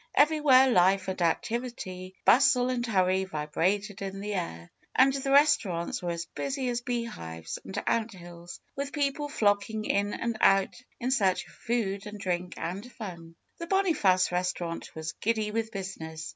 Everywhere 0.15 0.67
life 0.71 1.07
and 1.09 1.21
activity, 1.21 2.15
bustle 2.25 2.71
and 2.71 2.83
hurry, 2.83 3.23
vibrated 3.25 4.01
in 4.01 4.19
the 4.19 4.33
air. 4.33 4.71
And 4.95 5.13
the 5.13 5.29
restaurants 5.29 6.01
were 6.01 6.09
as 6.09 6.25
busy 6.25 6.69
as 6.69 6.81
bee 6.81 7.03
hives 7.03 7.59
and 7.63 7.77
ant 7.85 8.11
hills, 8.13 8.59
with 8.75 8.93
people 8.93 9.29
flocking 9.29 9.85
in 9.85 10.15
and 10.15 10.39
out 10.41 10.73
in 10.99 11.11
search 11.11 11.45
of 11.45 11.53
food 11.53 12.07
and 12.07 12.19
drink 12.19 12.55
and 12.57 12.91
fun. 12.93 13.35
The 13.59 13.67
Boniface 13.67 14.31
restaurant 14.31 14.89
was 14.95 15.11
giddy 15.11 15.51
with 15.51 15.71
business. 15.71 16.29